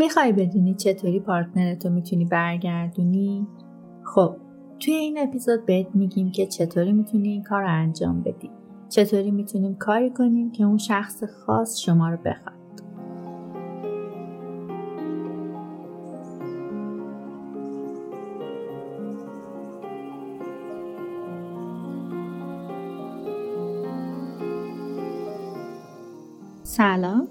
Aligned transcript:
می‌خوای 0.00 0.32
بدونی 0.32 0.74
چطوری 0.74 1.20
پارتنرتو 1.20 1.90
می‌تونی 1.90 2.24
برگردونی؟ 2.24 3.46
خب 4.04 4.36
توی 4.80 4.94
این 4.94 5.18
اپیزود 5.18 5.66
بهت 5.66 5.86
میگیم 5.94 6.30
که 6.30 6.46
چطوری 6.46 6.92
می‌تونی 6.92 7.28
این 7.28 7.42
کار 7.42 7.62
رو 7.62 7.68
انجام 7.68 8.22
بدی. 8.22 8.50
چطوری 8.88 9.30
می‌تونیم 9.30 9.74
کاری 9.74 10.10
کنیم 10.10 10.52
که 10.52 10.64
اون 10.64 10.78
شخص 10.78 11.24
خاص 11.24 11.78
شما 11.78 12.08
رو 12.08 12.16
بخواد. 12.16 12.60
سلام. 26.62 27.28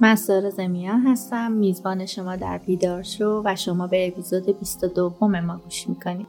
من 0.00 0.14
سارا 0.14 0.50
زمیا 0.50 0.96
هستم. 0.96 1.52
میزبان 1.52 2.06
شما 2.06 2.36
در 2.36 2.58
بیدار 2.58 3.02
شو 3.02 3.42
و 3.44 3.56
شما 3.56 3.86
به 3.86 4.08
اپیزود 4.08 4.58
22 4.58 5.14
ما 5.20 5.60
گوش 5.64 5.88
می‌کنید. 5.88 6.26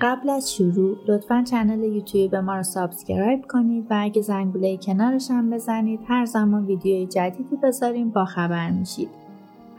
قبل 0.00 0.30
از 0.30 0.54
شروع 0.54 0.96
لطفا 1.08 1.44
channel 1.50 1.82
یوتیوب 1.82 2.34
ما 2.34 2.56
رو 2.56 2.62
subscribe 2.62 3.44
کنید 3.48 3.86
و 3.90 3.94
اگه 4.00 4.22
زنگوله 4.22 4.76
کنارش 4.76 5.30
هم 5.30 5.50
بزنید 5.50 6.00
هر 6.06 6.24
زمان 6.24 6.66
ویدیوی 6.66 7.06
جدیدی 7.06 7.56
بذاریم 7.62 8.10
با 8.10 8.24
خبر 8.24 8.70
میشید. 8.70 9.27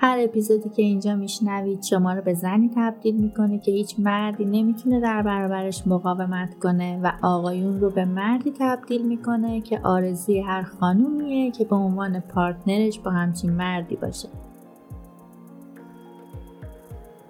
هر 0.02 0.20
اپیزودی 0.20 0.70
که 0.70 0.82
اینجا 0.82 1.16
میشنوید 1.16 1.84
شما 1.84 2.14
رو 2.14 2.22
به 2.22 2.34
زنی 2.34 2.72
تبدیل 2.76 3.16
می‌کنه 3.16 3.60
که 3.60 3.72
هیچ 3.72 3.96
مردی 4.00 4.46
نمی‌تونه 4.46 5.00
در 5.00 5.22
برابرش 5.22 5.88
مقاومت 5.88 6.60
کنه 6.60 7.00
و 7.04 7.12
آقایون 7.22 7.80
رو 7.80 7.90
به 7.90 8.06
مردی 8.06 8.54
تبدیل 8.60 9.08
می‌کنه 9.08 9.62
که 9.62 9.80
آرزوی 9.84 10.40
هر 10.40 10.64
خانومیه 10.64 11.52
که 11.52 11.66
به 11.66 11.76
عنوان 11.76 12.20
partner 12.20 12.82
ش 12.82 13.00
با 13.00 13.12
همچین 13.12 13.52
مردی 13.52 13.96
باشه. 13.96 14.30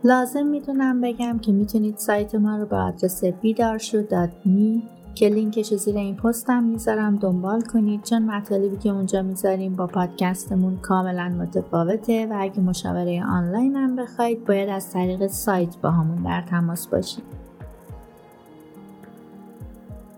لازم 0.03 0.45
می‌تونم 0.45 1.01
بگم 1.01 1.39
که 1.39 1.51
می‌تونید 1.51 1.97
سایت 1.97 2.35
ما 2.35 2.57
رو 2.57 2.65
به 2.65 2.75
آدرس 2.75 3.23
بیدارشو.می 3.23 4.83
که 5.19 5.29
لینکش 5.29 5.73
زیر 5.73 5.97
این 5.97 6.15
پستم 6.15 6.63
می‌ذارم 6.63 7.15
دنبال 7.15 7.61
کنید. 7.61 8.03
چون 8.03 8.25
مطالبی 8.25 8.77
که 8.77 8.89
اونجا 8.89 9.21
می‌ذاریم 9.21 9.75
با 9.75 9.87
پادکستمون 9.87 10.77
کاملا 10.77 11.29
متفاوته 11.29 12.27
و 12.27 12.37
اگه 12.39 12.59
مشاوره 12.59 13.25
آنلاین 13.25 13.75
هم 13.75 13.95
بخواید 13.95 14.45
باید 14.45 14.69
از 14.69 14.93
طریق 14.93 15.27
سایت 15.27 15.77
با 15.77 15.91
همون 15.91 16.23
در 16.23 16.41
تماس 16.41 16.87
باشید. 16.87 17.23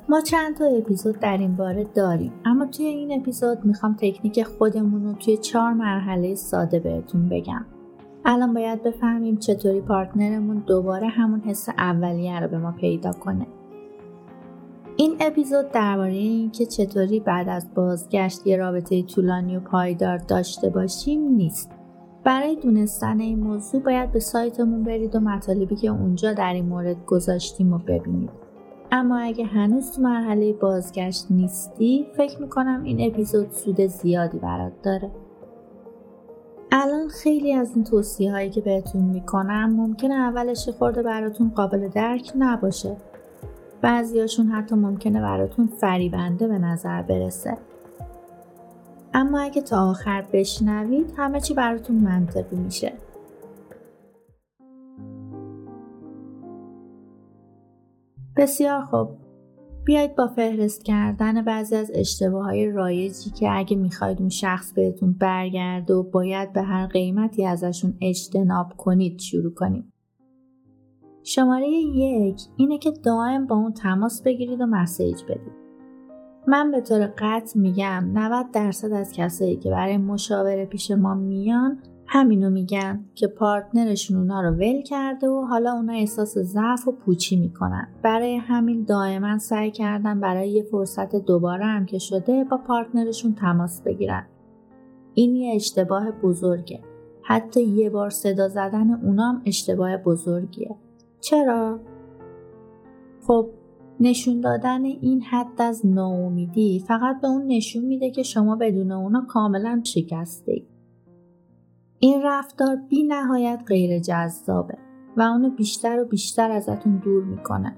ما 0.10 0.22
چند 0.22 0.58
تا 0.58 0.66
اپیزود 0.66 1.20
در 1.20 1.38
این 1.38 1.56
باره 1.56 1.84
داریم. 1.84 2.32
اما 2.46 2.66
توی 2.66 2.86
این 2.86 3.22
اپیزود 3.22 3.66
می‌خوام 3.66 3.94
تکنیک 3.94 4.44
خودمون 4.44 5.04
رو 5.04 5.14
توی 5.14 5.38
چهار 5.38 5.74
مرحله 5.74 6.36
ساده 6.36 6.80
بهتون 6.80 7.30
بگم. 7.30 7.66
الان 8.26 8.54
باید 8.54 8.84
بفهمیم 8.84 9.38
چطوری 9.38 9.82
پارتنرمون 9.82 10.64
دوباره 10.68 11.08
همون 11.08 11.40
حس 11.40 11.70
اولیه 11.70 12.40
رو 12.40 12.48
به 12.48 12.58
ما 12.58 12.72
پیدا 12.72 13.14
کنه. 13.14 13.46
این 15.02 15.16
اپیزود 15.20 15.72
درباره 15.72 16.12
اینکه 16.12 16.66
چطوری 16.66 17.20
بعد 17.20 17.50
از 17.50 17.74
بازگشت 17.76 18.48
یه 18.48 18.58
رابطه 18.58 19.04
طولانی 19.04 19.58
و 19.58 19.60
پایدار 19.60 20.18
داشته 20.18 20.70
باشیم 20.70 21.22
نیست. 21.22 21.72
برای 22.24 22.56
دونستن 22.56 23.20
این 23.20 23.40
موضوع 23.40 23.82
باید 23.82 24.12
به 24.12 24.20
سایتمون 24.20 24.84
برید 24.84 25.16
و 25.16 25.20
مطالبی 25.20 25.76
که 25.76 25.88
اونجا 25.88 26.34
در 26.34 26.54
این 26.54 26.66
مورد 26.66 27.06
گذاشتیم 27.06 27.74
و 27.74 27.78
ببینید. 27.78 28.30
اما 28.92 29.18
اگه 29.18 29.46
هنوز 29.46 29.92
تو 29.92 30.02
مرحله 30.02 30.54
بازگشت 30.54 31.26
نیستی 31.30 32.08
فکر 32.18 32.42
می‌کنم 32.42 32.84
این 32.84 33.12
اپیزود 33.12 33.52
سود 33.52 33.82
زیادی 33.82 34.40
برات 34.40 34.74
داره. 34.84 35.12
الان 36.72 37.08
خیلی 37.08 37.54
از 37.54 37.72
این 37.76 37.84
توصیه 37.84 38.32
هایی 38.32 38.50
که 38.50 38.62
بهتون 38.62 39.02
می‌کنم 39.02 39.74
ممکنه 39.76 40.14
اولش 40.14 40.70
خورده 40.70 41.04
براتون 41.04 41.50
قابل 41.56 41.88
درک 41.88 42.32
نباشه 42.36 42.98
بعضیاشون 43.82 44.48
حتی 44.48 44.76
ممکنه 44.76 45.22
براتون 45.22 45.68
فریبنده 45.68 46.48
به 46.48 46.58
نظر 46.58 47.02
برسه. 47.02 47.58
اما 49.14 49.40
اگه 49.40 49.62
تا 49.62 49.90
آخر 49.90 50.26
بشنوید 50.34 51.14
همه 51.18 51.40
چی 51.40 51.54
براتون 51.54 51.96
منطقی 51.96 52.56
میشه. 52.56 52.94
بسیار 58.38 58.82
خوب. 58.82 59.10
بیایید 59.86 60.16
با 60.16 60.28
فهرست 60.28 60.84
کردن 60.84 61.42
بعضی 61.42 61.76
از 61.76 61.92
اشتباه 61.96 62.44
های 62.44 62.72
رایجی 62.72 63.30
که 63.30 63.50
اگه 63.52 63.78
می‌خواید 63.78 64.20
اون 64.20 64.30
شخص 64.30 64.74
بهتون 64.74 65.14
برگرده 65.14 65.94
و 65.94 66.04
باید 66.04 66.54
به 66.54 66.62
هر 66.62 66.88
قیمتی 66.88 67.46
ازشون 67.46 67.98
اجتناب 68.02 68.74
کنید 68.78 69.20
شروع 69.20 69.54
کنیم. 69.54 69.91
شماره 71.24 71.68
یک 71.70 72.42
اینه 72.58 72.78
که 72.78 72.92
دائم 72.92 73.48
با 73.48 73.56
اون 73.56 73.74
تماس 73.74 74.24
بگیرید 74.24 74.62
و 74.62 74.66
مسیج 74.66 75.24
بدید. 75.24 75.62
من 76.48 76.72
به 76.72 76.82
طور 76.82 77.14
قطع 77.18 77.60
میگم 77.60 78.10
90 78.14 78.52
درصد 78.52 78.92
از 78.92 79.14
کسایی 79.14 79.58
که 79.58 79.70
برای 79.70 79.98
مشاوره 79.98 80.66
پیش 80.66 80.92
ما 80.92 81.14
میان 81.14 81.80
همینو 82.08 82.50
میگن 82.50 83.06
که 83.16 83.28
پارتنرشون 83.28 84.18
اونا 84.18 84.42
رو 84.42 84.50
ول 84.50 84.82
کرده 84.82 85.28
و 85.30 85.42
حالا 85.42 85.72
اونا 85.72 85.94
احساس 85.94 86.38
ضعف 86.38 86.88
و 86.88 86.92
پوچی 86.92 87.36
می‌کنن. 87.36 87.88
برای 88.04 88.36
همین 88.36 88.84
دائما 88.84 89.38
سعی 89.38 89.72
کردن 89.72 90.20
برای 90.20 90.50
یه 90.50 90.64
فرصت 90.64 91.16
دوباره 91.16 91.66
هم 91.66 91.86
که 91.86 91.98
شده 92.00 92.44
با 92.44 92.58
پارتنرشون 92.58 93.36
تماس 93.36 93.82
بگیرن. 93.82 94.26
این 95.14 95.36
یه 95.36 95.56
اشتباه 95.56 96.12
بزرگه. 96.12 96.80
حتی 97.24 97.64
یه 97.64 97.90
بار 97.90 98.10
صدا 98.10 98.48
زدن 98.48 98.94
اونام 98.94 99.42
اشتباه 99.46 99.98
بزرگیه. 99.98 100.76
چرا؟ 101.22 101.80
خب 103.28 103.50
نشون 104.00 104.42
دادن 104.42 104.86
این 104.86 105.22
حد 105.22 105.62
از 105.62 105.86
ناامیدی 105.86 106.84
فقط 106.88 107.22
به 107.22 107.28
اون 107.28 107.48
نشون 107.48 107.86
میده 107.86 108.12
که 108.12 108.24
شما 108.24 108.56
بدون 108.56 108.92
اونا 108.92 109.26
کاملا 109.30 109.82
شکسته 109.84 110.62
این 112.00 112.22
رفتار 112.24 112.76
بی 112.76 113.04
نهایت 113.04 113.64
غیر 113.68 114.00
جذابه 114.00 114.78
و 115.18 115.22
اونو 115.22 115.50
بیشتر 115.50 116.00
و 116.00 116.06
بیشتر 116.06 116.52
ازتون 116.52 116.98
دور 116.98 117.24
می‌کنه. 117.24 117.78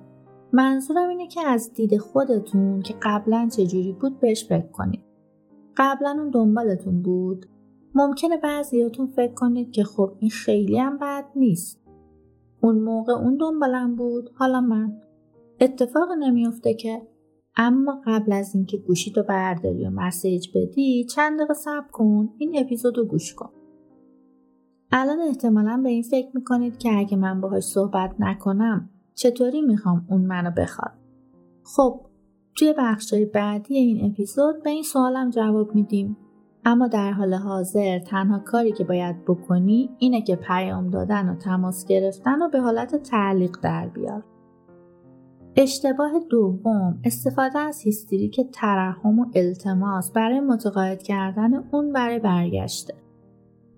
منظورم 0.54 1.10
اینه 1.10 1.28
که 1.28 1.42
از 1.42 1.74
دید 1.74 1.98
خودتون 1.98 2.82
که 2.82 2.96
قبلا 3.02 3.50
چجوری 3.52 3.94
بود 3.94 4.20
بهش 4.20 4.46
فکر 4.46 4.68
کنید. 4.68 5.04
قبلا 5.78 6.10
اون 6.10 6.30
دنبالتون 6.30 7.02
بود. 7.02 7.46
ممکنه 7.96 8.38
بعضیاتون 8.38 9.08
فکر 9.08 9.34
کنید 9.34 9.72
که 9.72 9.84
خب 9.84 10.12
این 10.20 10.30
خیلی 10.30 10.80
هم 10.80 10.98
بد 10.98 11.26
نیست. 11.36 11.83
اون 12.64 12.80
موقع 12.80 13.14
اون 13.14 13.38
دنبالم 13.38 13.96
بود. 13.96 14.30
حالا 14.36 14.62
من. 14.62 15.02
اتفاق 15.60 16.12
نمیافته 16.20 16.74
که. 16.74 17.02
اما 17.56 18.02
قبل 18.06 18.34
از 18.34 18.56
اینکه 18.56 18.78
گوشی 18.78 19.12
تو 19.12 19.24
برداری 19.24 19.86
و 19.86 19.90
مسیج 19.90 20.48
بدی 20.56 21.04
چند 21.04 21.38
دقیقه 21.40 21.54
صبر 21.54 21.88
کن. 21.92 22.30
این 22.38 22.58
اپیزود 22.58 22.98
رو 22.98 23.06
گوش 23.06 23.34
کن. 23.34 23.50
الان 24.92 25.22
احتمالا 25.22 25.82
به 25.84 25.90
این 25.90 26.04
فکر 26.04 26.28
می‌کنید 26.34 26.78
که 26.78 26.90
اگه 26.98 27.18
من 27.18 27.42
باهاش 27.42 27.64
صحبت 27.64 28.16
نکنم 28.20 28.90
چطوری 29.16 29.62
می‌خوام 29.62 30.06
اون 30.10 30.22
منو 30.22 30.52
بخواد؟ 30.58 30.94
خب 31.64 32.02
توی 32.56 32.74
بخشای 32.78 33.26
بعدی 33.26 33.78
این 33.78 34.12
اپیزود 34.12 34.64
به 34.64 34.70
این 34.70 34.84
سوالم 34.84 35.30
جواب 35.30 35.76
میدیم. 35.76 36.18
اما 36.66 36.88
در 36.88 37.12
حال 37.12 37.34
حاضر 37.34 38.00
تنها 38.00 38.40
کاری 38.40 38.72
که 38.72 38.84
باید 38.84 39.26
بکنی 39.26 39.90
اینه 40.00 40.22
که 40.22 40.36
پیام 40.36 40.90
دادن 40.90 41.30
و 41.30 41.36
تماس 41.36 41.86
گرفتن 41.86 42.42
و 42.42 42.50
به 42.50 42.60
حالت 42.60 42.96
تعلیق 42.96 43.58
در 43.62 43.88
بیار. 43.88 44.24
اشتباه 45.56 46.12
دوم 46.30 47.00
استفاده 47.04 47.60
از 47.60 47.82
هیستریک 47.82 48.52
ترحم 48.54 49.20
و 49.20 49.26
التماس 49.36 50.12
برای 50.12 50.40
متقاعد 50.40 51.04
کردن 51.04 51.54
اون 51.72 51.94
برای 51.94 52.20
برگشته. 52.20 52.94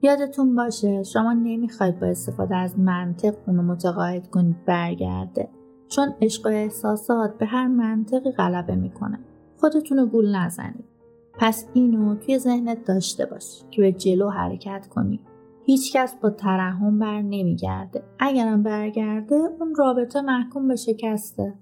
یادتون 0.01 0.55
باشه 0.55 1.03
شما 1.03 1.33
نمی‌خواید 1.33 1.99
با 1.99 2.07
استفاده 2.07 2.55
از 2.55 2.79
منطق 2.79 3.35
اونو 3.47 3.61
متقاعد 3.61 4.27
کنید 4.27 4.65
برگرده 4.65 5.49
چون 5.87 6.13
عشق 6.21 6.45
و 6.45 6.49
احساسات 6.49 7.37
به 7.37 7.45
هر 7.45 7.67
منطقی 7.67 8.31
غلبه 8.31 8.75
می‌کنه. 8.75 9.19
خودتون 9.57 9.97
رو 9.97 10.05
گول 10.05 10.35
نزنید. 10.35 10.94
پس 11.37 11.67
اینو 11.73 12.15
توی 12.15 12.39
ذهنت 12.39 12.85
داشته 12.85 13.25
باش 13.25 13.63
که 13.71 13.81
به 13.81 13.91
جلو 13.91 14.29
حرکت 14.29 14.87
کنی. 14.87 15.19
هیچکس 15.65 16.15
با 16.21 16.29
ترحم 16.29 16.99
بر 16.99 17.21
نمیگرده. 17.21 18.03
اگرم 18.19 18.63
برگرده 18.63 19.35
اون 19.35 19.75
رابطه 19.75 20.21
محکوم 20.21 20.67
به 20.67 20.75
شکسته. 20.75 21.53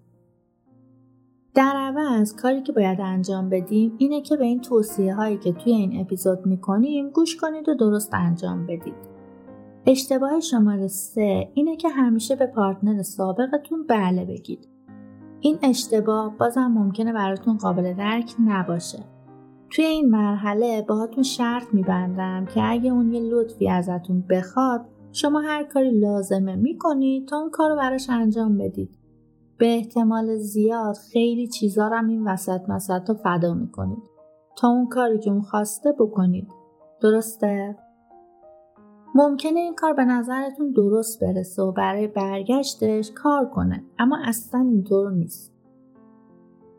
در 1.54 1.74
عوض 1.75 2.36
کاری 2.36 2.62
که 2.62 2.72
باید 2.72 3.02
انجام 3.02 3.50
بدیم 3.50 3.96
اینه 3.98 4.22
که 4.22 4.38
به 4.38 4.46
این 4.46 4.62
توصیه 4.62 5.16
هایی 5.16 5.38
که 5.38 5.52
توی 5.52 5.74
این 5.74 6.02
اپیزود 6.02 6.46
می‌کنیم 6.46 7.10
گوش 7.10 7.38
کنید 7.38 7.70
و 7.70 7.75
درست 7.75 8.14
انجام 8.14 8.66
بدید. 8.66 9.14
اشتباه 9.86 10.40
شماره 10.40 10.88
سه 10.88 11.50
اینه 11.54 11.75
که 11.75 11.90
همیشه 11.90 12.36
به 12.36 12.46
پارتنر 12.46 13.02
سابقتون 13.02 13.86
بله 13.88 14.25
بگید. 14.25 14.68
این 15.42 15.58
اشتباه 15.62 16.38
بازم 16.38 16.68
ممکنه 16.68 17.14
براتون 17.14 17.58
قابل 17.58 17.94
درک 17.94 18.34
نباشه. 18.46 19.00
توی 19.75 19.86
این 19.86 20.10
مرحله 20.10 20.81
باهاتون 20.81 21.24
شرط 21.24 21.74
میبندم 21.74 22.46
که 22.46 22.62
اگه 22.64 22.92
اون 22.92 23.14
یه 23.14 23.22
لطفی 23.22 23.70
ازتون 23.70 24.24
بخواد 24.30 24.86
شما 25.12 25.42
هر 25.42 25.64
کاری 25.64 26.00
لازمه 26.00 26.56
می‌کنید 26.56 27.28
تا 27.28 27.38
اون 27.38 27.50
کار 27.50 27.70
رو 27.70 27.75
براش 27.75 28.10
انجام 28.10 28.58
بدید. 28.58 28.98
به 29.58 29.66
احتمال 29.75 30.36
زیاد 30.36 30.96
خیلی 30.96 31.48
چیزا 31.48 31.88
رو 31.88 32.08
این 32.10 32.28
وسط 32.28 32.70
مسط 32.70 33.10
رو 33.10 33.16
فدا 33.16 33.54
می‌کنید 33.54 34.04
تا 34.58 34.68
اون 34.68 34.88
کاری 34.88 35.20
که 35.20 35.31
اون 35.31 35.42
خواسته 35.42 35.92
بکنید. 36.00 36.48
درسته؟ 37.02 37.75
ممکنه 39.16 39.60
این 39.60 39.75
کار 39.75 39.94
به 39.94 40.06
نظرتون 40.06 40.72
درست 40.72 41.24
برسه 41.24 41.62
و 41.62 41.72
برای 41.72 42.08
برگشتش 42.08 43.12
کار 43.12 43.50
کنه 43.50 43.84
اما 44.00 44.18
اصلا 44.25 44.62
اینطور 44.62 45.12
نیست. 45.12 45.52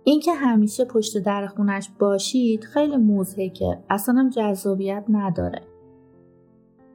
اینکه 0.05 0.35
همیشه 0.35 0.85
پشت 0.85 1.19
در 1.19 1.47
خونش 1.47 1.91
باشید 1.99 2.65
خیلی 2.65 2.97
موزهکه 2.97 3.79
اصلا 3.91 4.15
هم 4.15 4.31
جذابیت 4.31 5.05
نداره. 5.09 5.63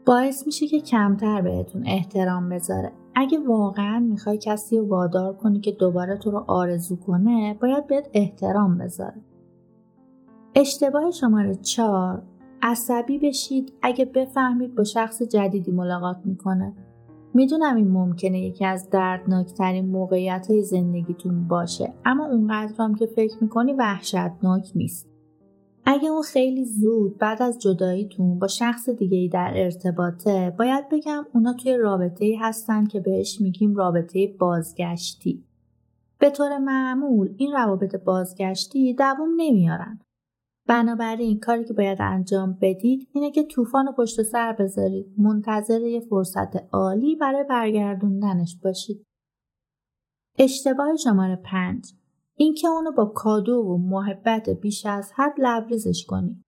باعث 0.06 0.46
میشه 0.46 0.68
که 0.68 0.80
کمتر 0.80 1.42
بهتون 1.42 1.84
احترام 1.88 2.50
بذاره. 2.50 2.92
اگه 3.16 3.40
واقعا 3.40 4.00
می‌خوای 4.00 4.38
کسی 4.38 4.78
رو 4.78 4.88
وادار 4.88 5.34
کنی 5.34 5.60
که 5.60 5.72
دوباره 5.72 6.18
تو 6.18 6.32
رو 6.32 6.46
آرزو 6.48 6.96
کنه 6.96 7.58
باید 7.62 7.88
بهت 7.88 8.10
احترام 8.14 8.78
بذاره. 8.78 9.22
اشتباه 10.56 11.12
شماره 11.12 11.56
چهار 11.56 12.24
عصبی 12.62 13.20
بشید 13.20 13.74
اگه 13.82 14.06
بفهمید 14.06 14.76
با 14.76 14.84
شخص 14.84 15.24
جدیدی 15.24 15.72
ملاقات 15.72 16.18
می‌کنه. 16.26 16.74
می‌دونم 17.34 17.76
این 17.76 17.88
ممکنه 17.88 18.42
یکی 18.42 18.66
از 18.66 18.90
دردناکترین 18.90 19.92
موقعیت 19.92 20.48
های 20.50 20.64
زندگیتون 20.64 21.48
باشه 21.48 21.94
اما 22.06 22.26
اونقدر 22.26 22.74
هم 22.80 22.96
که 22.96 23.06
فکر 23.06 23.36
می‌کنی 23.42 23.74
وحشتناک 23.74 24.72
نیست. 24.76 25.10
اگه 25.86 26.10
اون 26.10 26.22
خیلی 26.22 26.66
زود 26.66 27.18
بعد 27.18 27.42
از 27.42 27.60
جداییتون 27.60 28.40
با 28.40 28.48
شخص 28.48 28.90
دیگه 28.90 29.18
ای 29.18 29.30
در 29.30 29.54
ارتباطه 29.56 30.56
باید 30.60 30.90
بگم 30.92 31.26
اونا 31.34 31.54
توی 31.54 31.78
رابطه 31.78 32.26
ای 32.26 32.36
هستن 32.36 32.86
که 32.86 33.00
بهش 33.00 33.42
میگیم 33.42 33.76
رابطه 33.76 34.36
بازگشتی. 34.40 35.44
به 36.20 36.30
طور 36.30 36.58
معمول 36.58 37.34
این 37.38 37.52
روابط 37.52 37.96
بازگشتی 37.96 38.94
دوام 38.94 39.30
نمیارن. 39.38 40.00
بنابراین 40.70 41.40
کاری 41.40 41.66
که 41.66 41.74
باید 41.74 41.98
انجام 42.02 42.58
بدید 42.62 43.10
اینه 43.14 43.32
که 43.32 43.44
طوفان 43.44 43.86
رو 43.86 43.92
پشت 43.92 44.24
سر 44.24 44.54
بذارید. 44.54 45.14
منتظر 45.18 45.82
یه 45.82 46.00
فرصت 46.00 46.74
عالی 46.74 47.16
برای 47.16 47.44
برگردوندنش 47.44 48.58
باشید. 48.64 49.06
اشتباه 50.40 50.96
شماره 50.96 51.36
پنج. 51.36 51.94
اینکه 52.36 52.68
اونو 52.68 52.92
با 52.92 53.06
کادو 53.06 53.54
و 53.54 53.78
محبت 53.78 54.50
بیش 54.50 54.86
از 54.86 55.12
حد 55.16 55.34
لبریزش 55.38 56.06
کنید. 56.06 56.44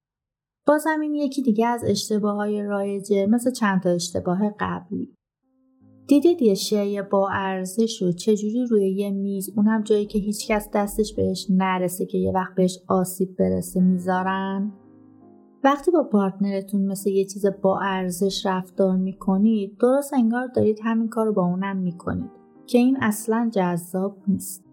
بازم 0.67 0.99
این 1.01 1.15
یکی 1.15 1.41
دیگه 1.41 1.67
از 1.67 1.83
اشتباه 1.83 2.35
های 2.35 2.63
رایجه 2.63 3.25
مثل 3.25 3.51
چند 3.51 3.81
تا 3.81 3.89
اشتباه 3.89 4.49
قبلی. 4.59 5.15
دیدید 6.11 6.41
یه 6.41 6.53
شیء 6.53 7.03
با 7.03 7.29
ارزش 7.29 8.01
و 8.01 8.11
چجوری 8.11 8.65
روی 8.65 8.89
یه 8.89 9.11
میز 9.11 9.49
اونم 9.55 9.83
جایی 9.83 10.05
که 10.05 10.19
هیچکس 10.19 10.69
دستش 10.73 11.13
بهش 11.13 11.47
نرسه 11.49 12.05
که 12.05 12.17
یه 12.17 12.31
وقت 12.31 12.55
بهش 12.55 12.79
آسیب 12.87 13.35
برسه 13.35 13.81
می‌ذارن؟ 13.81 14.71
وقتی 15.63 15.91
با 15.91 16.03
پارتنرتون 16.03 16.85
مثل 16.85 17.09
یه 17.09 17.25
چیز 17.25 17.45
با 17.61 17.79
ارزش 17.79 18.45
رفتار 18.45 18.97
می‌کنید 18.97 19.77
درست 19.77 20.13
انگار 20.13 20.47
دارید 20.47 20.79
همین 20.83 21.07
کار 21.07 21.25
رو 21.25 21.33
با 21.33 21.45
اونم 21.45 21.77
می‌کنید 21.77 22.31
که 22.67 22.77
این 22.77 22.97
اصلا 23.01 23.49
جذاب 23.53 24.17
نیست. 24.27 24.65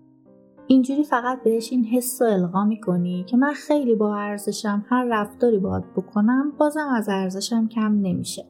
اینجوری 0.67 1.05
فقط 1.05 1.43
بهش 1.43 1.73
این 1.73 1.85
حس 1.85 2.23
و 2.23 2.25
القا 2.25 2.65
می‌کنی 2.65 3.25
که 3.29 3.37
من 3.37 3.53
خیلی 3.53 3.95
با 3.95 4.17
ارزشم 4.17 4.85
هر 4.89 5.07
رفتاری 5.11 5.59
باید 5.59 5.85
بکنم 5.97 6.53
بازم 6.59 6.89
از 6.97 7.09
ارزشم 7.09 7.69
کم 7.69 8.01
نمیشه. 8.01 8.45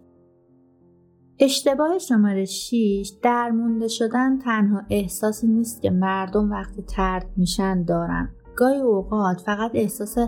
اشتباه 1.40 1.98
شماره 1.98 2.44
6 2.44 3.12
درمونده 3.22 3.88
شدن 3.88 4.38
تنها 4.38 4.82
احساسی 4.90 5.46
نیست 5.46 5.82
که 5.82 5.90
مردم 5.90 6.50
وقتی 6.50 6.82
ترد 6.82 7.26
میشن 7.36 7.82
دارن. 7.82 8.30
گاهی 8.56 8.80
اوقات 8.80 9.40
فقط 9.40 9.70
احساس 9.74 10.18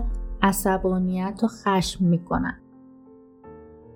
عصبانیت 0.41 1.39
و 1.43 1.47
خشم 1.47 2.05
می‌کنن. 2.05 2.61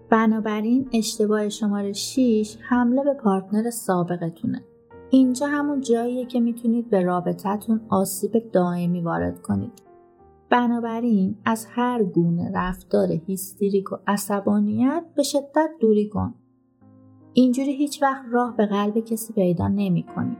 بنابراین 0.09 0.89
اشتباه 0.93 1.49
شماره 1.49 1.93
6 1.93 2.57
حمله 2.69 3.03
به 3.03 3.13
پارتنر 3.13 3.69
سابقتونه. 3.69 4.63
اینجا 5.09 5.47
همون 5.47 5.81
جاییه 5.81 6.25
که 6.25 6.39
می‌تونید 6.39 6.89
به 6.89 7.01
رابطتون 7.01 7.81
آسیب 7.89 8.51
دائمی 8.51 9.01
وارد 9.01 9.41
کنید. 9.41 9.81
بنابراین 10.49 11.37
از 11.45 11.67
هر 11.69 12.03
گونه 12.03 12.51
رفتار 12.55 13.11
هیستریک 13.11 13.91
و 13.91 13.95
عصبانیت 14.07 15.03
به 15.15 15.23
شدت 15.23 15.69
دوری 15.79 16.09
کن. 16.09 16.33
اینجوری 17.37 17.75
هیچ 17.75 18.01
وقت 18.03 18.25
راه 18.31 18.57
به 18.57 18.65
قلب 18.65 18.99
کسی 18.99 19.33
پیدا 19.33 19.67
نمی 19.67 20.03
کنی. 20.15 20.37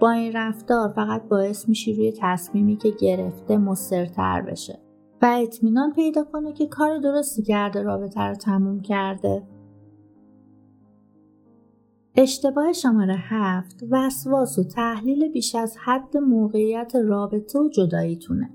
با 0.00 0.10
این 0.10 0.32
رفتار 0.32 0.88
فقط 0.88 1.22
باعث 1.28 1.68
میشی 1.68 1.94
روی 1.94 2.12
تصمیمی 2.20 2.76
که 2.76 2.90
گرفته 3.00 3.56
مسترتر 3.56 4.42
بشه 4.42 4.78
و 5.22 5.26
اطمینان 5.42 5.92
پیدا 5.92 6.24
کنه 6.24 6.52
که 6.52 6.66
کار 6.66 6.98
درستی 6.98 7.42
کرده 7.42 7.82
رابطه 7.82 8.20
رو 8.20 8.34
تموم 8.34 8.80
کرده. 8.80 9.42
اشتباه 12.14 12.72
شماره 12.72 13.16
هفت 13.18 13.84
وسواس 13.90 14.58
و 14.58 14.64
تحلیل 14.64 15.32
بیش 15.32 15.54
از 15.54 15.76
حد 15.84 16.16
موقعیت 16.16 16.92
رابطه 17.04 17.58
و 17.58 17.68
جداییتونه. 17.68 18.50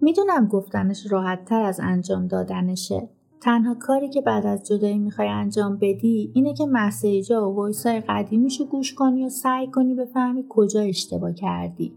می‌دونم 0.00 0.46
گفتنش 0.46 1.12
راحت 1.12 1.44
تر 1.44 1.62
از 1.62 1.80
انجام 1.82 2.26
دادنشه 2.26 3.08
تنها 3.42 3.74
کاری 3.74 4.08
که 4.08 4.20
بعد 4.20 4.46
از 4.46 4.66
جدایی 4.66 4.98
می‌خوای 4.98 5.28
انجام 5.28 5.76
بدی 5.76 6.32
اینه 6.34 6.54
که 6.54 6.66
مسیجا 6.66 7.50
و 7.50 7.54
وایسای 7.54 8.00
قدیمیشو 8.00 8.66
گوش 8.66 8.94
کنی 8.94 9.26
و 9.26 9.28
سعی 9.28 9.70
کنی 9.70 9.94
بفهمی 9.94 10.44
کجا 10.48 10.80
اشتباه 10.80 11.32
کردی. 11.32 11.96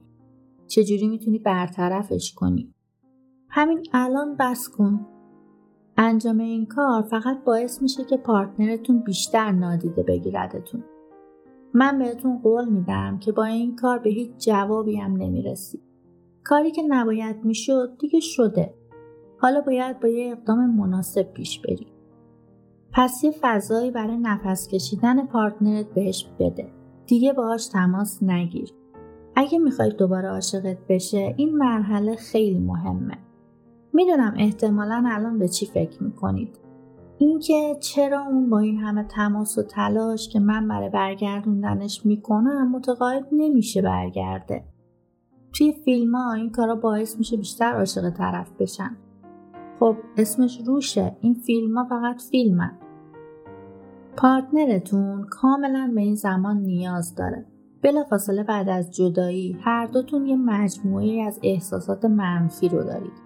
چجوری 0.67 1.07
می‌تونی 1.07 1.39
برطرفش 1.39 2.33
کنی. 2.33 2.73
همین 3.49 3.83
الان 3.93 4.35
بس 4.39 4.69
کن. 4.69 5.05
انجام 5.97 6.39
این 6.39 6.65
کار 6.65 7.01
فقط 7.01 7.43
باعث 7.43 7.81
میشه 7.81 8.03
که 8.03 8.17
پارتنرتون 8.17 8.99
بیشتر 8.99 9.51
نادیده 9.51 10.03
بگیردتون. 10.03 10.83
من 11.73 11.99
بهتون 11.99 12.37
قول 12.37 12.69
میدم 12.69 13.19
که 13.19 13.31
با 13.31 13.43
این 13.45 13.75
کار 13.75 13.99
به 13.99 14.09
هیچ 14.09 14.31
جوابی 14.37 14.95
هم 14.95 15.11
نمی‌رسی. 15.11 15.81
کاری 16.43 16.71
که 16.71 16.81
نباید 16.87 17.45
می‌شد 17.45 17.97
دیگه 17.99 18.19
شده. 18.19 18.73
حالا 19.37 19.61
باید 19.61 19.99
با 19.99 20.07
یه 20.07 20.31
اقدام 20.31 20.69
مناسب 20.69 21.23
پیش 21.23 21.59
بری. 21.59 21.87
پس 22.91 23.23
یه 23.23 23.31
فضایی 23.41 23.91
برای 23.91 24.17
نفس 24.17 24.67
کشیدن 24.67 25.25
پارتنرت 25.25 25.93
بهش 25.93 26.29
بده. 26.39 26.71
دیگه 27.07 27.33
باهاش 27.33 27.67
تماس 27.67 28.23
نگیر. 28.23 28.69
اگه 29.35 29.59
می‌خوای 29.59 29.89
دوباره 29.89 30.29
عاشقت 30.29 30.77
بشه 30.89 31.33
این 31.37 31.57
مرحله 31.57 32.15
خیلی 32.15 32.59
مهمه. 32.59 33.17
می‌دونم 33.93 34.33
احتمالا 34.37 35.03
الان 35.07 35.39
به 35.39 35.47
چی 35.47 35.65
فکر 35.65 36.03
می‌کنید. 36.03 36.59
اینکه 37.17 37.77
چرا 37.79 38.21
اون 38.21 38.49
با 38.49 38.59
این 38.59 38.77
همه 38.77 39.03
تماس 39.03 39.57
و 39.57 39.63
تلاش 39.63 40.29
که 40.29 40.39
من 40.39 40.67
برای 40.67 40.89
برگردوندنش 40.89 42.05
می‌کنم 42.05 42.71
متقاعد 42.71 43.27
نمیشه 43.31 43.81
برگرده. 43.81 44.63
توی 45.53 45.73
فیلم 45.73 46.15
ها 46.15 46.33
این 46.33 46.49
کارا 46.49 46.75
باعث 46.75 47.17
میشه 47.17 47.37
بیشتر 47.37 47.73
عاشق 47.73 48.09
طرف 48.09 48.51
بشن. 48.59 48.97
خب 49.79 49.95
اسمش 50.17 50.61
روشه. 50.65 51.17
این 51.21 51.33
فیلم 51.33 51.77
ها 51.77 51.85
فقط 51.85 52.21
فیلمن. 52.21 52.71
پارتنرتون 54.17 55.23
کاملا 55.29 55.91
به 55.95 56.01
این 56.01 56.15
زمان 56.15 56.57
نیاز 56.57 57.15
داره. 57.15 57.45
بلافاصله 57.81 58.43
بعد 58.43 58.69
از 58.69 58.91
جدایی 58.91 59.57
هر 59.61 59.85
دوتون 59.85 60.25
یه 60.25 60.35
مجموعه 60.35 61.21
از 61.21 61.39
احساسات 61.43 62.05
منفی 62.05 62.69
رو 62.69 62.83
دارید. 62.83 63.25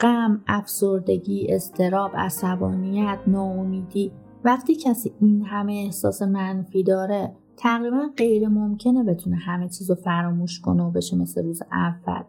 غم، 0.00 0.40
افسردگی، 0.46 1.46
استراب، 1.50 2.10
عصبانیت، 2.16 3.18
ناامیدی. 3.26 4.12
وقتی 4.44 4.74
کسی 4.74 5.12
این 5.20 5.42
همه 5.42 5.72
احساس 5.72 6.22
منفی 6.22 6.82
داره 6.82 7.32
تقریبا 7.56 8.08
غیر 8.16 8.48
ممکنه 8.48 9.04
بتونه 9.04 9.36
همه 9.36 9.68
چیز 9.68 9.90
رو 9.90 9.96
فراموش 9.96 10.60
کنه 10.60 10.82
و 10.82 10.90
بشه 10.90 11.16
مثل 11.16 11.44
روز 11.44 11.62
اول. 11.72 12.22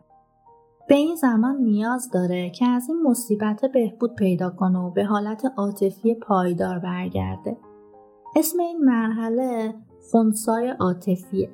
به 0.87 0.95
این 0.95 1.15
زمان 1.15 1.57
نیاز 1.57 2.09
داره 2.11 2.49
که 2.49 2.65
از 2.65 2.89
این 2.89 3.01
مصیبت 3.01 3.65
بهبود 3.73 4.15
پیدا 4.15 4.49
کنه 4.49 4.79
و 4.79 4.91
به 4.91 5.05
حالت 5.05 5.53
عاطفی 5.57 6.15
پایدار 6.15 6.79
برگرده. 6.79 7.57
اسم 8.35 8.59
این 8.59 8.77
مرحله 8.85 9.75
خونسای 10.11 10.69
عاطفیه. 10.79 11.49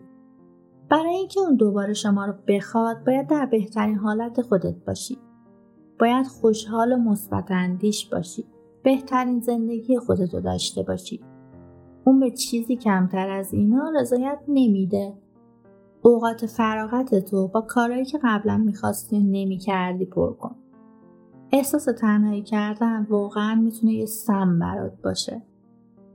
برای 0.89 1.15
اینکه 1.15 1.39
اون 1.39 1.55
دوباره 1.55 1.93
شما 1.93 2.25
رو 2.25 2.33
بخواد 2.47 3.05
باید 3.05 3.27
در 3.27 3.45
بهترین 3.45 3.95
حالت 3.95 4.41
خودت 4.41 4.75
باشی. 4.87 5.17
باید 5.99 6.25
خوشحال 6.27 6.91
و 6.93 6.97
مثبت 6.97 7.51
اندیش 7.51 8.09
باشی. 8.09 8.45
بهترین 8.83 9.39
زندگی 9.39 9.97
خودت 9.97 10.33
رو 10.33 10.41
داشته 10.41 10.83
باشی. 10.83 11.21
اون 12.05 12.19
به 12.19 12.31
چیزی 12.31 12.75
کمتر 12.75 13.29
از 13.29 13.53
اینا 13.53 13.91
رضایت 14.01 14.39
نمیده 14.47 15.13
اوقات 16.03 16.45
فراغت 16.45 17.15
تو 17.15 17.47
با 17.47 17.61
کارهایی 17.61 18.05
که 18.05 18.19
قبلا 18.23 18.57
می‌خواستی 18.57 19.17
و 19.17 19.19
نمی‌کردی 19.19 20.05
پر 20.05 20.33
کن. 20.33 20.55
احساس 21.51 21.85
تنهایی 21.85 22.41
کردن 22.41 23.07
واقعا 23.09 23.55
می‌تونه 23.55 23.93
یه 23.93 24.05
سم 24.05 24.59
برات 24.59 25.01
باشه. 25.03 25.41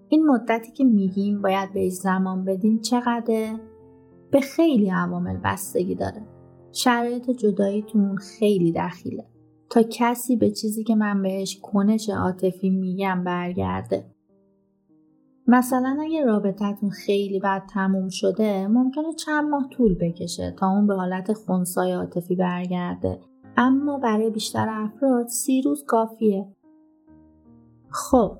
این 0.08 0.26
مدتی 0.26 0.72
که 0.72 0.84
میگیم 0.84 1.42
باید 1.42 1.72
بهش 1.72 1.92
زمان 1.92 2.44
بدین 2.44 2.80
چقدر 2.80 3.56
به 4.30 4.40
خیلی 4.40 4.90
عوامل 4.90 5.36
بستگی 5.44 5.94
داره. 5.94 6.22
شرایط 6.72 7.30
جداییتون 7.30 8.16
خیلی 8.16 8.72
دخیله. 8.72 9.24
تا 9.70 9.82
کسی 9.82 10.36
به 10.36 10.50
چیزی 10.50 10.84
که 10.84 10.94
من 10.94 11.22
بهش 11.22 11.60
کنش 11.62 12.10
عاطفی 12.10 12.70
میگم 12.70 13.24
برگرده. 13.24 14.15
مثلا 15.48 15.98
اگه 16.00 16.24
رابطتون 16.24 16.90
خیلی 16.90 17.40
بد 17.40 17.62
تموم 17.74 18.08
شده 18.08 18.68
ممکنه 18.68 19.12
چند 19.12 19.48
ماه 19.48 19.68
طول 19.68 19.94
بکشه 19.94 20.54
تا 20.58 20.70
اون 20.70 20.86
به 20.86 20.94
حالت 20.94 21.32
خونسای 21.32 21.92
عاطفی 21.92 22.36
برگرده. 22.36 23.20
اما 23.56 23.98
برای 23.98 24.30
بیشتر 24.30 24.66
افراد 24.70 25.26
سی 25.26 25.62
روز 25.62 25.84
کافیه. 25.84 26.48
خب 27.90 28.38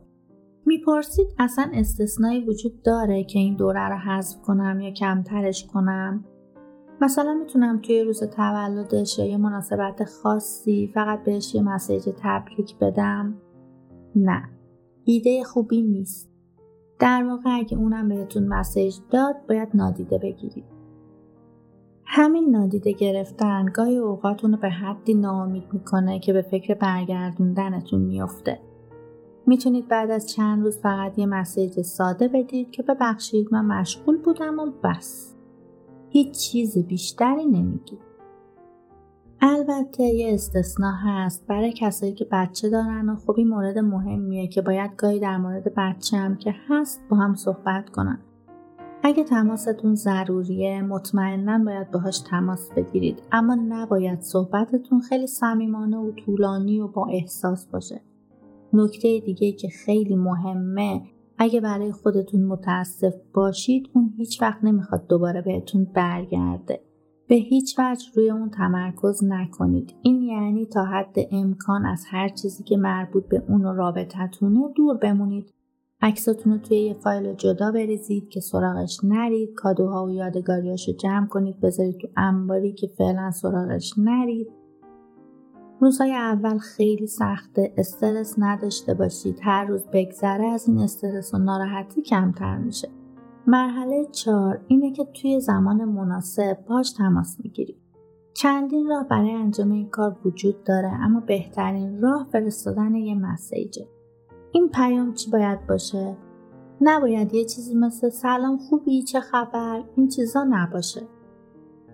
می‌پرسید 0.67 1.27
اصلا 1.39 1.71
استثنایی 1.75 2.45
وجود 2.45 2.83
داره 2.83 3.25
که 3.25 3.39
این 3.39 3.57
دوره 3.57 3.89
رو 3.89 3.97
حذف 3.97 4.43
کنم 4.43 4.81
یا 4.81 4.91
کمترش 4.91 5.67
کنم؟ 5.67 6.25
مثلا 7.01 7.35
می‌تونم 7.35 7.81
توی 7.83 8.03
روز 8.03 8.23
تولدش 8.23 9.19
یا 9.19 9.25
یه 9.25 9.37
مناسبت 9.37 10.05
خاصی 10.05 10.91
فقط 10.95 11.25
بهش 11.25 11.55
یه 11.55 11.63
مسیج 11.63 12.03
تبریک 12.23 12.79
بدم؟ 12.79 13.35
نه. 14.17 14.43
ایده 15.05 15.45
خوبی 15.45 15.83
نیست. 15.83 16.36
در 16.99 17.25
واقع 17.25 17.51
اگه 17.57 17.77
اونم 17.77 18.09
بهتون 18.09 18.49
مسیج 18.49 18.97
داد 19.11 19.37
باید 19.49 19.69
نادیده 19.75 20.19
بگیرید. 20.19 20.65
همین 22.05 22.51
نادیده 22.51 22.93
گرفتن 22.93 23.67
گاهی 23.75 23.97
اوقاتون 23.97 24.53
رو 24.53 24.59
به 24.59 24.69
حدی 24.71 25.15
ناامید 25.15 25.65
می‌کنه 25.73 26.19
که 26.19 26.33
به 26.33 26.43
فکر 26.43 26.75
برگردوندنتون 26.75 28.01
میافته. 28.01 28.61
می‌تونید 29.47 29.89
بعد 29.89 30.11
از 30.11 30.29
چند 30.29 30.63
روز 30.63 30.79
فقط 30.79 31.19
یه 31.19 31.27
مسیج 31.27 31.81
ساده 31.81 32.29
بدید 32.29 32.71
که 32.71 32.83
ببخشید 32.83 33.49
من 33.53 33.65
مشغول 33.65 34.17
بودم 34.17 34.59
و 34.59 34.67
بس. 34.85 35.35
هیچ 36.11 36.39
چیز 36.39 36.79
بیشتری 36.79 37.47
نمیگید. 37.47 38.06
البته 39.49 40.03
یه 40.03 40.35
استثنا 40.35 40.93
هست 40.93 41.47
برای 41.47 41.73
کسایی 41.73 42.13
که 42.13 42.27
بچه 42.33 42.71
دارن 42.71 43.09
و 43.09 43.17
خب 43.17 43.35
این 43.37 43.49
مورد 43.49 43.79
مهمیه 43.79 44.49
که 44.49 44.63
باید 44.63 44.97
گاهی 44.97 45.21
در 45.21 45.37
مورد 45.37 45.75
بچه 45.77 46.17
هم 46.17 46.37
که 46.37 46.55
هست 46.69 47.03
با 47.11 47.17
هم 47.17 47.35
صحبت 47.35 47.91
کنن. 47.91 48.19
اگه 49.03 49.25
تماستون 49.25 49.95
ضروریه 49.95 50.83
مطمئنا 50.83 51.65
باید 51.65 51.91
باهاش 51.91 52.19
تماس 52.19 52.73
بگیرید. 52.73 53.23
اما 53.33 53.55
نباید 53.69 54.21
صحبتتون 54.21 55.01
خیلی 55.01 55.27
صمیمانه 55.27 55.97
و 55.97 56.13
طولانی 56.13 56.81
و 56.81 56.89
با 56.89 57.07
احساس 57.07 57.67
باشه. 57.67 58.01
نکته 58.73 59.21
دیگه 59.21 59.53
که 59.53 59.69
خیلی 59.69 60.17
مهمه 60.17 61.03
اگه 61.39 61.61
برای 61.61 61.93
خودتون 61.93 62.43
متاسف 62.43 63.15
باشید 63.35 63.91
اون 63.93 64.15
هیچ 64.17 64.43
وقت 64.43 64.65
نمی‌خواد 64.65 65.07
دوباره 65.07 65.43
بهتون 65.43 65.85
برگرده. 65.85 66.86
به 67.29 67.35
هیچ 67.35 67.79
وجه 67.79 68.07
روی 68.15 68.31
اون 68.31 68.51
تمرکز 68.51 69.25
نکنید. 69.25 69.95
این 70.03 70.23
یعنی 70.23 70.67
تا 70.67 70.85
حد 70.85 71.17
امکان 71.31 71.87
از 71.87 72.05
هر 72.11 72.29
چیزی 72.29 72.65
که 72.65 72.77
مربوط 72.77 73.29
به 73.29 73.43
اون 73.49 73.65
و 73.65 73.73
رابطتونه 73.73 74.73
دور 74.77 74.97
بمونید. 74.97 75.55
عکساتون 76.03 76.53
رو 76.53 76.59
توی 76.59 76.79
یه 76.79 76.95
فایل 76.95 77.35
جدا 77.35 77.73
بریزید 77.73 78.29
که 78.29 78.41
سراغش 78.41 79.01
نرید. 79.03 79.55
کادوها 79.55 80.05
و 80.05 80.11
یادگاریاشو 80.11 80.93
جمع 80.93 81.27
کنید. 81.27 81.61
بذارید 81.61 81.99
تو 81.99 82.09
انباری 82.17 82.73
که 82.73 82.87
فعلا 82.99 83.31
سراغش 83.31 83.93
نرید. 83.99 84.49
روزهای 85.81 86.13
اول 86.13 86.59
خیلی 86.59 87.07
سخته 87.07 87.75
استرس 87.77 88.35
نداشته 88.39 88.95
باشید. 88.95 89.39
هر 89.43 89.65
روز 89.65 89.85
بگذره 89.93 90.47
از 90.47 90.69
این 90.69 90.79
استرس 90.79 91.35
و 91.35 91.39
ناراحتی 91.39 92.03
کمتر 92.03 92.57
میشه. 92.57 92.89
مرحله 93.49 94.05
چهار 94.05 94.61
اینه 94.69 94.93
که 94.93 95.05
توی 95.05 95.41
زمان 95.41 95.85
مناسب 95.85 96.59
باش 96.69 96.93
تماس 96.93 97.37
می‌گیرید 97.45 97.77
چندین 98.35 98.89
راه 98.89 99.09
برای 99.09 99.31
انجام 99.31 99.73
این 99.73 99.89
کار 99.91 100.17
وجود 100.25 100.65
داره 100.65 100.89
اما 100.89 101.21
بهترین 101.21 102.03
راه 102.03 102.27
فرستادن 102.33 102.95
یه 102.95 103.15
مسیجه. 103.15 103.89
این 104.53 104.69
پیام 104.69 105.15
چی 105.15 105.31
باید 105.31 105.67
باشه؟ 105.67 106.17
نباید 106.81 107.35
یه 107.35 107.45
چیزی 107.45 107.75
مثل 107.75 108.09
سلام 108.09 108.59
خوبی 108.59 109.03
چه 109.03 109.21
خبر؟ 109.21 109.83
این 109.97 110.09
چیزا 110.09 110.45
نباشه. 110.45 111.03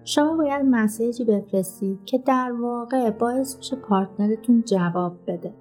شما 0.04 0.36
باید 0.36 0.66
مسیجی 0.66 1.24
بفرستید 1.24 2.04
که 2.04 2.18
در 2.18 2.52
واقع 2.52 3.10
باعث 3.10 3.56
میشه 3.56 3.76
پارتنرتون 3.76 4.62
جواب 4.66 5.16
بده. 5.26 5.54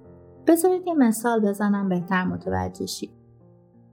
بذارید 0.46 0.86
یه 0.86 0.94
مثال 0.94 1.40
بزنم 1.40 1.88
بهتر 1.88 2.24
متوجه 2.24 2.86
شید. 2.86 3.10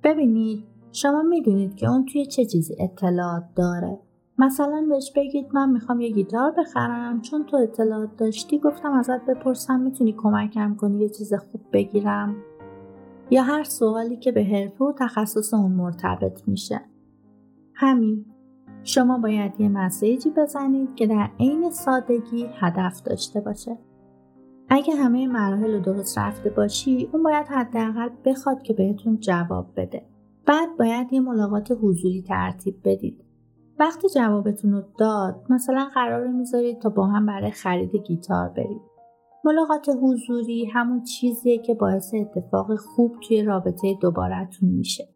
ببینید 0.03 0.63
شما 0.91 1.21
می‌دونید 1.21 1.75
که 1.75 1.89
اون 1.89 2.05
توی 2.05 2.25
چه 2.25 2.45
چیزی 2.45 2.75
اطلاعات 2.79 3.43
داره. 3.55 3.99
مثلا 4.37 4.85
بهش 4.89 5.11
بگید 5.15 5.45
من 5.53 5.69
می‌خوام 5.69 6.01
یه 6.01 6.09
گیتار 6.09 6.51
بخرم 6.51 7.21
چون 7.21 7.45
تو 7.45 7.57
اطلاعات 7.57 8.15
داشتی 8.17 8.59
گفتم 8.59 8.91
ازت 8.91 9.25
بپرسم 9.25 9.79
می‌تونی 9.79 10.15
کمکم 10.17 10.75
کنی 10.75 10.99
یه 10.99 11.09
چیز 11.09 11.33
خوب 11.33 11.61
بگیرم؟ 11.73 12.35
یا 13.31 13.43
هر 13.43 13.63
سوالی 13.63 14.17
که 14.17 14.31
به 14.31 14.43
حرفه 14.43 14.85
و 14.85 14.93
تخصص 14.99 15.53
اون 15.53 15.71
مرتبط 15.71 16.47
میشه. 16.47 16.81
همین. 17.73 18.25
شما 18.83 19.17
باید 19.17 19.61
یه 19.61 19.69
مسیجی 19.69 20.29
بزنید 20.29 20.95
که 20.95 21.07
در 21.07 21.29
عین 21.39 21.71
سادگی 21.71 22.49
هدف 22.59 23.01
داشته 23.01 23.41
باشه. 23.41 23.77
اگه 24.69 24.95
همه 24.95 25.27
مراحل 25.27 25.73
رو 25.73 25.79
درست 25.79 26.17
رفته 26.17 26.49
باشی 26.49 27.09
اون 27.13 27.23
باید 27.23 27.47
حداقل 27.47 28.09
بخواد 28.25 28.61
که 28.61 28.73
بهتون 28.73 29.19
جواب 29.19 29.67
بده. 29.77 30.08
بعد 30.49 30.77
باید 30.79 31.13
یه 31.13 31.19
ملاقات 31.19 31.71
حضوری 31.71 32.21
ترتیب 32.21 32.75
بدید. 32.83 33.23
وقتی 33.79 34.09
جوابتون 34.09 34.71
رو 34.71 34.83
داد 34.97 35.45
مثلا 35.49 35.89
قرار 35.93 36.27
می‌ذارید 36.27 36.79
تا 36.79 36.89
با 36.89 37.07
هم 37.07 37.25
برای 37.25 37.51
خرید 37.51 37.95
گیتار 37.95 38.49
برید. 38.49 38.81
ملاقات 39.43 39.89
حضوری 40.01 40.65
همون 40.65 41.03
چیزیه 41.03 41.57
که 41.57 41.73
باعث 41.73 42.13
اتفاق 42.13 42.75
خوب 42.75 43.15
توی 43.27 43.43
رابطه 43.43 43.97
دوبارتون 44.01 44.69
میشه. 44.69 45.07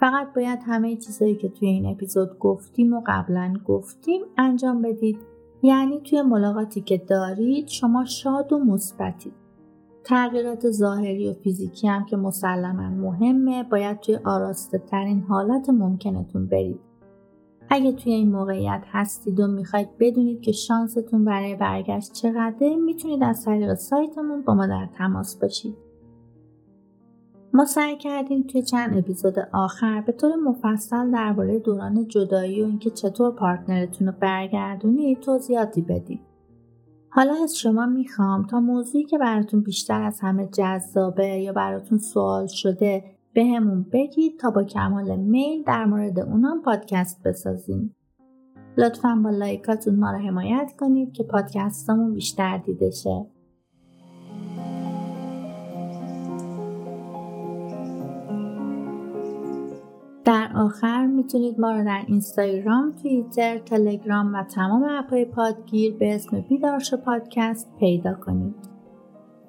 فقط 0.00 0.34
باید 0.34 0.58
همه 0.66 0.96
چیزهایی 0.96 1.36
که 1.36 1.48
توی 1.48 1.68
این 1.68 1.86
اپیزود 1.86 2.38
گفتیم 2.38 2.92
و 2.92 3.02
قبلا 3.06 3.54
گفتیم 3.66 4.20
انجام 4.36 4.82
بدید. 4.82 5.18
یعنی 5.62 6.00
توی 6.00 6.22
ملاقاتی 6.22 6.80
که 6.80 6.98
دارید 6.98 7.68
شما 7.68 8.04
شاد 8.04 8.52
و 8.52 8.58
مثبتید. 8.58 9.47
تغییرات 10.04 10.70
ظاهری 10.70 11.30
و 11.30 11.34
فیزیکی 11.34 11.88
هم 11.88 12.04
که 12.04 12.16
مسلما 12.16 12.90
مهمه 12.90 13.62
باید 13.62 14.00
توی 14.00 14.18
آراسته 14.24 14.78
ترین 14.78 15.20
حالت 15.20 15.70
ممکنتون 15.70 16.46
برید. 16.46 16.80
اگه 17.70 17.92
توی 17.92 18.12
این 18.12 18.32
موقعیت 18.32 18.82
هستید 18.86 19.40
و 19.40 19.46
می‌خواید 19.46 19.88
بدونید 20.00 20.40
که 20.40 20.52
شانستون 20.52 21.24
برای 21.24 21.56
برگشت 21.56 22.12
چقدره 22.12 22.76
می‌تونید 22.76 23.22
از 23.22 23.44
طریق 23.44 23.74
سایتمون 23.74 24.42
با 24.42 24.54
ما 24.54 24.66
در 24.66 24.88
تماس 24.98 25.36
باشید. 25.36 25.88
ما 27.52 27.64
سعی 27.64 27.96
کردیم 27.96 28.42
توی 28.42 28.62
چند 28.62 28.98
اپیزود 28.98 29.34
آخر 29.52 30.00
به 30.00 30.12
طور 30.12 30.36
مفصل 30.36 31.10
درباره 31.10 31.58
دوران 31.58 32.08
جدایی 32.08 32.62
و 32.62 32.66
اینکه 32.66 32.90
چطور 32.90 33.30
پارتنرتون 33.30 34.06
رو 34.06 34.14
برگردونید 34.20 35.20
توضیحاتی 35.20 35.82
بدید 35.82 36.27
حالا 37.18 37.34
از 37.42 37.58
شما 37.58 37.86
می‌خوام 37.86 38.46
تا 38.46 38.60
موضوعی 38.60 39.04
که 39.04 39.18
براتون 39.18 39.60
بیشتر 39.60 40.02
از 40.02 40.20
همه 40.20 40.46
جذابه 40.46 41.26
یا 41.26 41.52
براتون 41.52 41.98
سوال 41.98 42.46
شده 42.46 43.04
به 43.32 43.44
همون 43.44 43.86
بگید 43.92 44.38
تا 44.40 44.50
با 44.50 44.64
کمال 44.64 45.16
میل 45.16 45.62
در 45.62 45.84
مورد 45.84 46.18
اونام 46.18 46.62
پادکست 46.62 47.22
بسازیم. 47.22 47.96
لطفا 48.76 49.20
با 49.24 49.30
لایکاتون 49.30 49.96
ما 49.96 50.10
رو 50.10 50.18
حمایت 50.18 50.72
کنید 50.80 51.12
که 51.12 51.22
پادکستامون 51.22 52.14
بیشتر 52.14 52.58
دیده 52.58 52.90
شه. 52.90 53.26
در 60.28 60.50
آخر 60.56 61.06
می‌تونید 61.06 61.60
ما 61.60 61.72
رو 61.72 61.84
در 61.84 62.02
اینستاگرام، 62.06 62.92
توییتر، 62.92 63.58
تلگرام 63.58 64.34
و 64.34 64.42
تمام 64.42 64.84
اپهای 64.84 65.24
پادگیر 65.24 65.94
به 65.96 66.14
اسم 66.14 66.40
بیدارش 66.40 66.94
پادکست 66.94 67.76
پیدا 67.78 68.14
کنید. 68.14 68.54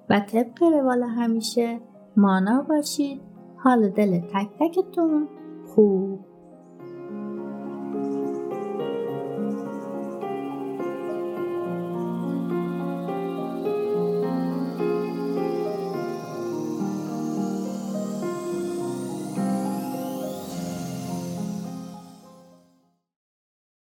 و 0.09 0.19
طبق 0.19 0.63
روال 0.63 1.03
همیشه 1.03 1.79
مانا 2.17 2.61
باشید. 2.69 3.21
حال 3.57 3.89
دل 3.89 4.19
تک 4.19 4.49
تکتون. 4.59 5.27
خوب. 5.67 6.19